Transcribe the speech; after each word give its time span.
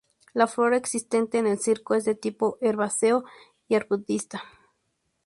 La 0.33 0.47
flora 0.47 0.77
existente 0.77 1.37
en 1.37 1.45
el 1.45 1.59
circo 1.59 1.93
es 1.93 2.05
de 2.05 2.15
tipo 2.15 2.57
herbáceo 2.59 3.23
y 3.67 3.75
arbustiva. 3.75 4.41